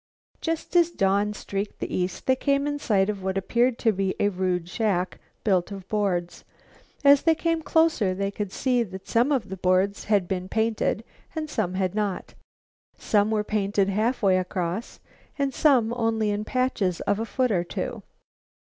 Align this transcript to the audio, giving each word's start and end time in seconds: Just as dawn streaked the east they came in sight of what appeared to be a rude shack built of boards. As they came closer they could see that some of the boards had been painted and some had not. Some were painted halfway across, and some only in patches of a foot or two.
Just 0.41 0.75
as 0.75 0.89
dawn 0.89 1.31
streaked 1.33 1.77
the 1.77 1.95
east 1.95 2.25
they 2.25 2.35
came 2.35 2.65
in 2.65 2.79
sight 2.79 3.07
of 3.07 3.21
what 3.21 3.37
appeared 3.37 3.77
to 3.77 3.91
be 3.91 4.15
a 4.19 4.29
rude 4.29 4.67
shack 4.67 5.19
built 5.43 5.69
of 5.71 5.87
boards. 5.89 6.43
As 7.03 7.21
they 7.21 7.35
came 7.35 7.61
closer 7.61 8.15
they 8.15 8.31
could 8.31 8.51
see 8.51 8.81
that 8.81 9.07
some 9.07 9.31
of 9.31 9.49
the 9.49 9.57
boards 9.57 10.05
had 10.05 10.27
been 10.27 10.49
painted 10.49 11.03
and 11.35 11.51
some 11.51 11.75
had 11.75 11.93
not. 11.93 12.33
Some 12.97 13.29
were 13.29 13.43
painted 13.43 13.89
halfway 13.89 14.39
across, 14.39 14.99
and 15.37 15.53
some 15.53 15.93
only 15.93 16.31
in 16.31 16.45
patches 16.45 17.01
of 17.01 17.19
a 17.19 17.25
foot 17.27 17.51
or 17.51 17.63
two. 17.63 18.01